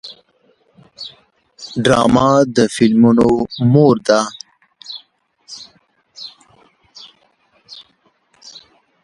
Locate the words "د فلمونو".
2.55-3.27